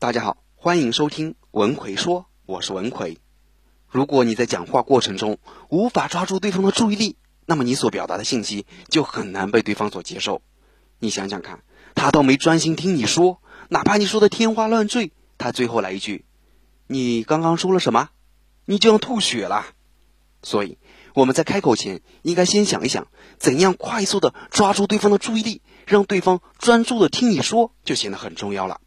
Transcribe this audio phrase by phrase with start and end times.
[0.00, 3.18] 大家好，欢迎收听文奎说，我是文奎。
[3.86, 5.36] 如果你在讲话过程中
[5.68, 10.40] 无法抓住对方的注意力，那么你所表达的信息就很难被对方所接受。
[11.00, 11.62] 你想想看，
[11.94, 16.24] 他都没专心听你说，哪怕你说的天花乱坠，他最后来一句
[16.88, 18.08] ：“你刚刚说了什么？”
[18.64, 19.66] 你就要吐血了。
[20.42, 20.78] 所以
[21.12, 23.08] 我们在开口前，应该先想一想，
[23.38, 28.80] 怎样快速的抓住对方的注意力，让对方专注的听你说，就显得很重要了。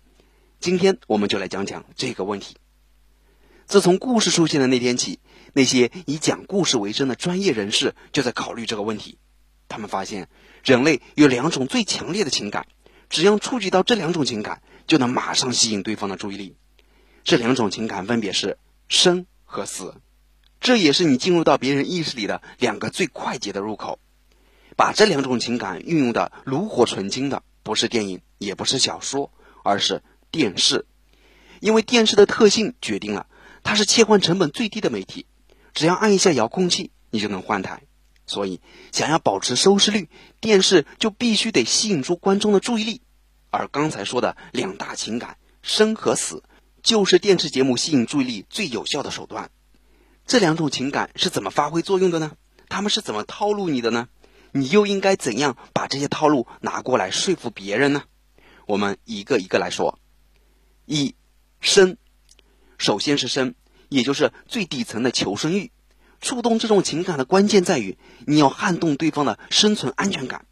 [0.64, 2.56] 今天我们就来讲讲这个问题。
[3.66, 5.20] 自从故事出现的那天起，
[5.52, 9.18] 那些以讲故事为生的专业人士就在考虑这个问题。
[9.68, 10.30] 他们发现，
[10.64, 12.66] 人类有两种最强烈的情感，
[13.10, 16.56] 只要触及到这两种情感，就能马上吸引对方的注意力。
[17.26, 19.96] 这两种情感分别是生和死。
[20.62, 24.00] 这也是你进入到别人意识里的两个最快捷的入口。
[24.78, 29.30] 把这两种情感运用的炉火纯青的，不是电影，也不是小说，
[29.62, 30.02] 而是
[30.34, 30.86] 电视。
[31.62, 33.28] 因为电视的特性决定了
[33.64, 35.28] 它是切换成本最低的媒体，
[35.74, 37.84] 只要按一下遥控器，你就能换台。
[38.26, 38.60] 所以，
[38.92, 40.10] 想要保持收视率，
[40.42, 43.02] 电视就必须得吸引住观众的注意力。
[43.50, 46.44] 而刚才说的两大情感生和死，
[46.82, 49.52] 就是电视节目吸引注意力最有效的手段。
[50.26, 52.32] 这两种情感是怎么发挥作用的呢？
[52.70, 54.08] 他们是怎么套路你的呢？
[54.52, 58.04] 你又应该怎样把这些套路拿过来说服别人呢？
[58.66, 60.00] 我们一个一个来说。
[60.86, 61.16] 一
[61.62, 61.98] 生，
[62.78, 63.56] 首先是生，
[63.90, 65.72] 也就是最底层的求生欲。
[66.22, 70.46] 触动这种情感的关键在于，你要撼动对方的生存安全感，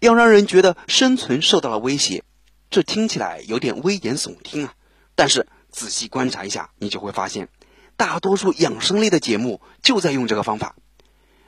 [0.00, 2.24] 要让人觉得生存受到了威胁。
[2.70, 4.74] 这听起来有点危言耸听啊，
[5.14, 7.48] 但是仔细观察一下，你就会发现。
[7.96, 10.76] 大多数养生类的节目就在用这个方法。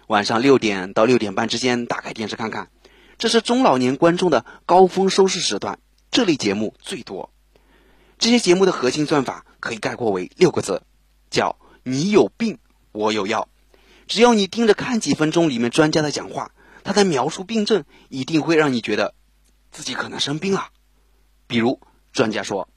[0.08, 2.70] 晚上六点到六点半之间打开电视看看，
[3.18, 5.78] 这是中老年观众的高峰收视时段，
[6.10, 7.32] 这类节目最多。
[8.20, 10.82] 这些节目的核心算法可以概括为六个字，
[11.30, 12.58] 叫“你有病，
[12.92, 13.48] 我有药”。
[14.06, 16.52] 只要你盯着看几分钟里面专家的讲话，
[16.84, 19.14] 他在描述病症，一定会让你觉得
[19.72, 20.68] 自己可能生病了。
[21.46, 21.80] 比如
[22.12, 22.68] 专家说，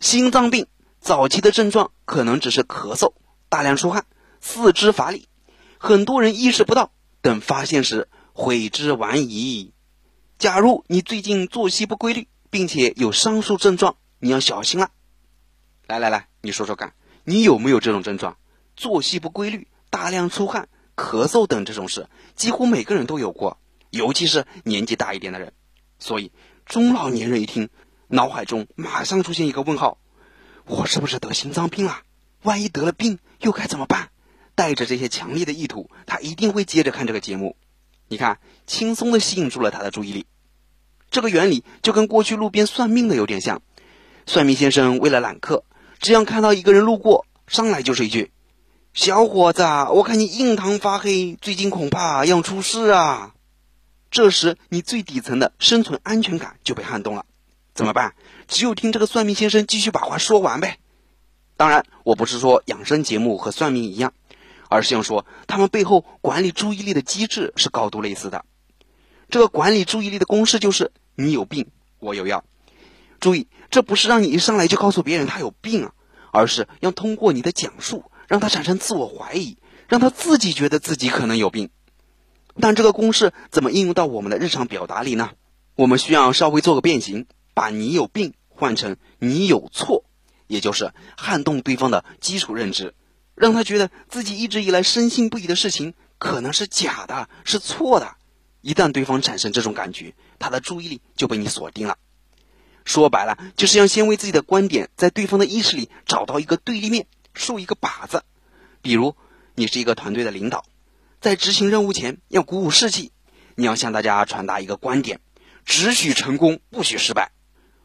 [0.00, 0.68] 心脏病。
[1.00, 3.12] 早期的症状可能只是咳嗽、
[3.48, 4.04] 大量出汗、
[4.40, 5.28] 四肢乏力，
[5.78, 9.72] 很多人意识不到，等发现时悔之晚矣。
[10.38, 14.90] 假如你最近作息不规律，并且有上述症状，你要小心了。
[15.86, 18.36] 来来来，你说说看，你有没有这种症状？
[18.76, 23.58] 作息不规律、大量出汗、咳嗽等这种事，几乎每个人都有过，
[23.90, 25.52] 尤其是年纪大一点的人。
[25.98, 26.30] 所以
[26.66, 27.70] 中老年人一听，
[28.06, 29.98] 脑海中马上出现一个问号。
[30.66, 32.02] 我是不是得心脏病了？
[32.42, 34.10] 万一得了病，又该怎么办？
[34.54, 37.56] 带着这些强烈的意图，他一定会接着看这个节目。
[38.08, 40.26] 你看，轻松的吸引住了他的注意力。
[41.10, 43.62] 这个原理就跟过去路边算命的有点像。
[44.28, 45.64] 算命先生为了揽客，
[46.00, 48.30] 只要看到一个人路过，上来就是一句
[48.92, 53.32] ：“小伙子，我看你印堂发黑，最近恐怕要出事啊！”
[54.12, 57.24] 这时，你最底层的生存安全感就被撼动了。
[57.72, 58.14] 怎么办？
[58.46, 60.76] 只有听这个算命先生继续把话说完呗。
[61.56, 64.12] 当然，我不是说养生节目和算命一样，
[64.68, 68.44] 而是想说他们背后管理注意力的机制是高度类似的。
[69.30, 72.44] 这个管理注意力的公式就是：你有病，我有药。
[73.20, 75.92] 注意，这不是让你一上来就告诉别人他有病啊，
[76.32, 79.58] 而是要通过你的讲述，让他产生自我怀疑，
[79.88, 81.70] 让他自己觉得自己可能有病。
[82.60, 85.30] 但这个公式怎么应用到我们的日常表达里呢？
[85.74, 87.26] 我们需要稍微做个变形。
[87.54, 90.04] 把你有病换成你有错，
[90.46, 92.94] 也就是撼动对方的基础认知，
[93.34, 98.14] 让他觉得自己一直以来深信不疑的事情可能是假的，是错的。
[98.60, 101.98] 一旦对方产生这种感觉，他的注意力就被你锁定了。
[102.88, 108.24] 说白了，就是要先为自己的观点在对方的意识里找到一个对立面，竖一个靶子。
[108.80, 109.14] 比如，
[109.54, 110.64] 你是一个团队的领导，
[111.20, 113.12] 在执行任务前要鼓舞士气，
[113.56, 115.20] 你要向大家传达一个观点：
[115.66, 117.30] 只许成功，不许失败。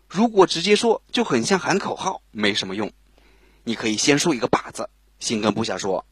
[0.08, 2.94] 如果直接说就很像喊口号，没什么用。
[3.66, 4.90] 你可以先竖一个靶子，
[5.20, 6.06] 先跟部下说：“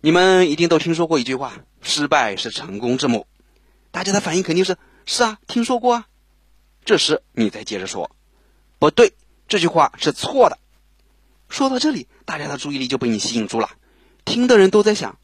[0.00, 1.52] 你们一定都听说过一句话，
[1.82, 3.26] 失败是成功之母。”
[3.90, 6.06] 大家的反应肯定是：“是啊，听说过啊。”
[6.88, 8.10] 这时你再接着说
[8.80, 9.12] ：“不对，
[9.46, 10.58] 这句话是错的。”
[11.50, 13.72] 说到这里，大家的注意力就被你吸引住了，
[14.24, 15.18] 听的人都在想：“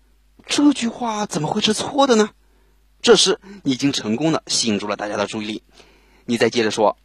[0.47, 2.29] 这句话怎么会是错的呢？”
[3.01, 5.63] 这时你已经成功的吸引住了大家的注意力，
[6.27, 6.99] 你再接着说。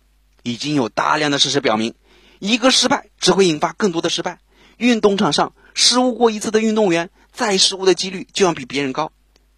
[0.43, 1.95] 已经有大量的事实表明，
[2.39, 4.39] 一个失败只会引发更多的失败。
[4.75, 9.13] 运动场上失误过一次的运动员，再失误的几率就要比别人高；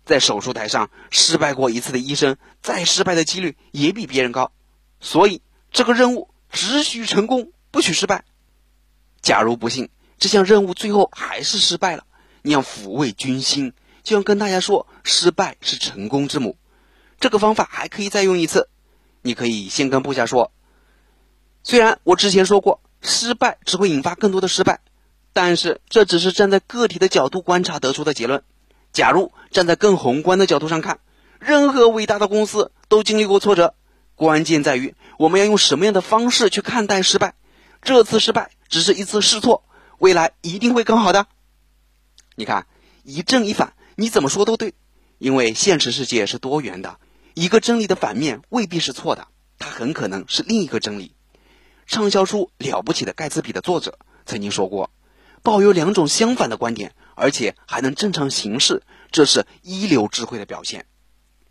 [0.06, 4.52] 在手术台上失败过一次的医生，再失败的几率也比别人高。
[5.02, 8.24] 所以，这个任务只许成功，不许失败，
[9.22, 9.90] 假如不幸
[10.20, 12.06] 这项任务最后还是失败了，
[12.44, 16.56] 你要抚慰军心，就要跟大家说，失败是成功之母。
[17.20, 18.70] 这个方法还可以再用一次，
[19.22, 20.52] 你可以先跟部下说，
[21.64, 24.82] 虽然我之前说过，失败只会引发更多的失败，
[25.34, 28.44] 但是这只是站在个体的角度观察得出的结论。
[28.94, 31.00] 假如站在更宏观的角度上看，
[31.40, 33.74] 任何伟大的公司都经历过挫折，
[34.22, 37.34] 关键在于我们要用什么样的方式去看待失败。
[37.82, 39.64] 这次失败只是一次试错，
[39.98, 41.26] 未来一定会更好的。
[42.36, 42.68] 你看，
[43.02, 44.76] 一正一反，你怎么说都对，
[45.18, 47.00] 因为现实世界是多元的，
[47.34, 49.28] 一个真理的反面未必是错的，
[49.58, 51.16] 它很可能是另一个真理。
[51.88, 53.98] 畅销书《了不起的盖茨比》的作者
[54.28, 54.92] 曾经说过
[55.42, 60.86] ：“抱有两种相反的观点，而且还能正常行事，这是一流智慧的表现。”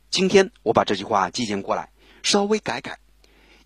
[0.09, 1.91] 今天我把这句话借鉴过来，
[2.23, 2.99] 稍微改改。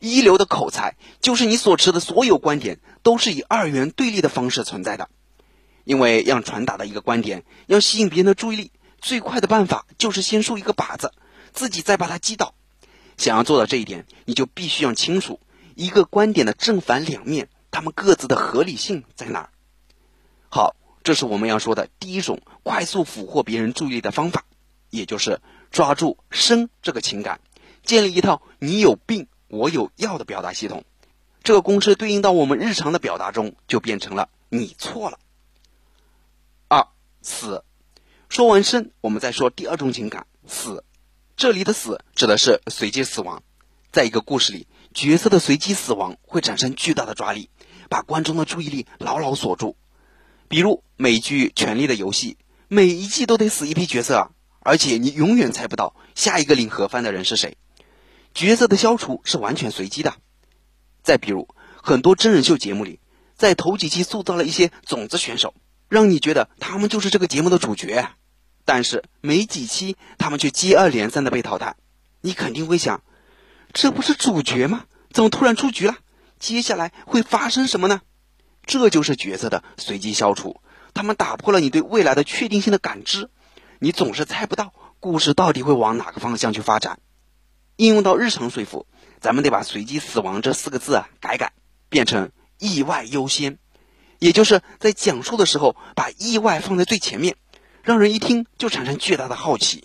[0.01, 5.09] 一流的口才就是你所持的所有观点都是以二元对立的方式存在的。
[5.85, 11.13] 因为要传达的一个观点，要吸引别人的注意力，最快的办法就是先竖一个靶子，
[11.53, 12.55] 自己再把它击倒。
[13.19, 15.41] 想要做到这一点，你就必须要清楚
[15.75, 19.51] 一个观点的正反两面，它们各自的合理性在哪儿。
[20.49, 24.45] 好，这是我们要说的第一种快速俘获别人注意力的方法，
[24.89, 25.41] 也就是
[25.71, 27.41] 抓住“生”这个情感，
[27.85, 29.29] 建立一套“你有病”。
[29.49, 30.85] 我有药的表达系统，
[31.45, 35.21] 这个公式对应到我们日常的表达中，就变成了你错了。
[36.67, 36.89] 二
[37.23, 37.63] 死，
[38.29, 40.83] 说完生，我们再说第二种情感死。
[41.37, 43.45] 这里的死指的是随机死亡，
[43.93, 47.49] 在一个故事里，角色的随机死亡会产生巨大的抓力，
[47.89, 49.77] 把观众的注意力牢牢锁住。
[50.49, 57.57] 比如美剧《权力的游戏》，每一季都得死一批角色，而且你永远猜不到下一个领盒饭的人是谁。
[58.35, 60.15] 角色的消除是完全随机的。
[61.03, 62.99] 再比如，很多真人秀节目里，
[63.37, 65.55] 在头几期塑造了一些种子选手，
[65.89, 68.11] 让你觉得他们就是这个节目的主角，
[68.65, 71.77] 但是没几期，他们却接二连三的被淘汰。
[72.21, 73.03] 你肯定会想，
[73.73, 74.87] 这不是主角吗？
[75.11, 75.97] 怎么突然出局了？
[76.41, 78.01] 接下来会发生什么呢？
[78.67, 80.61] 这就是角色的随机消除，
[80.95, 83.31] 他们打破了你对未来的确定性的感知，
[83.79, 86.99] 你总是猜不到故事到底会往哪个方向去发展。
[87.77, 88.87] 应用到日常说服，
[89.21, 91.53] 咱们得把“随机死亡”这四个字啊改改，
[91.89, 93.59] 变成“意外优先”，
[94.21, 97.37] 也就是在讲述的时候把意外放在最前面，
[97.83, 99.85] 让人一听就产生巨大的好奇。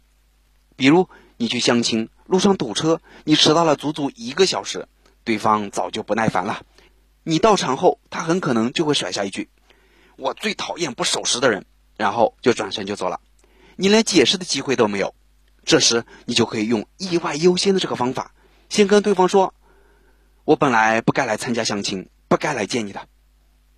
[0.75, 4.87] 比如你去相亲，路上堵车，你迟到了足足一个小时，
[5.23, 6.61] 对方早就不耐烦了。
[7.23, 9.49] 你到场后，他很可能就会甩下一句
[10.15, 11.65] ：“我最讨厌不守时的人”，
[11.97, 13.19] 然后就转身就走了，
[13.75, 15.13] 你连解释的机会都没有。
[15.65, 18.33] 这时，你就可以用意外优先的这个方法，
[18.69, 19.53] 先跟对方说
[20.45, 23.07] ：“我本来不该来参加相亲，不该来见你的。”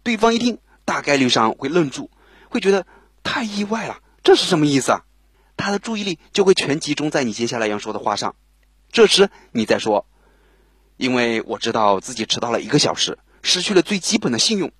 [0.03, 2.09] 对方一听，大概率上会愣住，
[2.49, 2.85] 会觉得
[3.23, 5.05] 太意外了，这是什么意思啊？
[5.57, 8.35] 他的注意力就会全集中在你接下来要说的话上。
[8.91, 10.05] 这时，你再说
[10.97, 14.71] ：“因为我知道自己迟到了一个小时，失去了最基本的信用，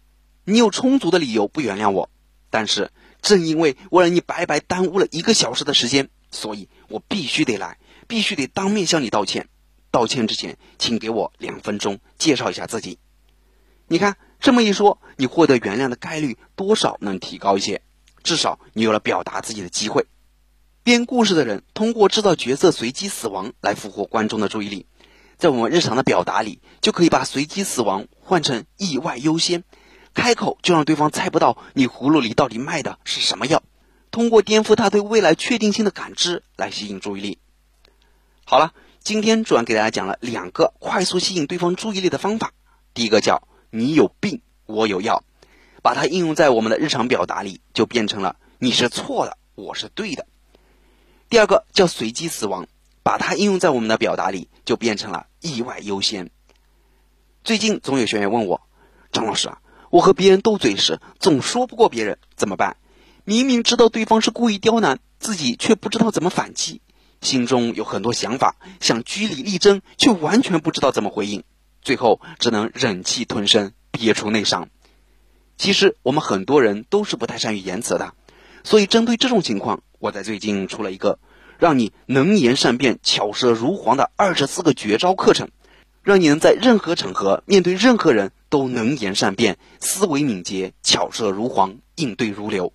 [0.46, 2.10] 你有充足的理由不原谅我。
[2.50, 9.48] 但是，正因为我让你白白耽误了一个小时的时间。”所以我必须得来，必须得当面向你道歉。
[9.92, 12.98] 道歉之前，请给我两分钟介绍一下自己。
[13.88, 17.82] 你看这么一说，你获得原谅的概率多少能提高一些？
[18.24, 20.06] 至少你有了表达自己的机会。
[20.84, 24.86] 编故事的人通过制造角色随机死亡来俘获观众的注意力，
[25.38, 29.64] 在我们日常的表达里，就可以把随机死亡换成意外优先，
[30.14, 33.62] 开口就让对方猜不到你葫芦里到底卖的是什么药。
[34.12, 37.40] 通过颠覆他对未来确定性的感知来吸引注意力。
[38.44, 42.52] 好了，今天主要给大家讲了两个快速吸引对方注意力的方法。
[42.94, 45.24] 第一个叫“你有病，我有药”，
[45.82, 50.28] 把它应用在我们的日常表达里，就变成了“你是错的，我是对的”。
[51.30, 52.68] 第二个叫“随机死亡”，
[53.04, 56.30] 把它应用在我们的表达里，就变成了“意外优先”。
[57.46, 58.60] 最近总有学员问我
[59.14, 62.76] ：“张老师啊，我和别人斗嘴时总说不过别人，怎么办？”
[63.24, 66.82] 明明知道对方是故意刁难自己，却不知道怎么反击，
[67.22, 71.44] 心中有很多想法，想据理力争，却完全不知道怎么回应，
[71.84, 74.70] 最后只能忍气吞声，憋出内伤。
[75.56, 78.16] 其实我们很多人都是不太善于言辞的，
[78.64, 81.20] 所以针对这种情况，我在最近出了一个
[81.60, 85.50] 让你能言善辩、巧舌如簧的二十四个绝招课程，
[86.02, 92.74] 让你能在任何场合面对任何人都能言善辩、思维敏捷、巧舌如簧、应对如流。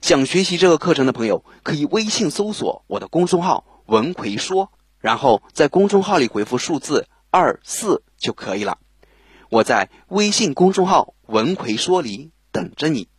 [0.00, 8.78] 想学习这个课程的朋友，可以微信搜索我的公众号“文奎说”，然后在公众号里回复数字二四就可以了。
[9.50, 13.09] 我在微信公众号“文奎说里”等着你。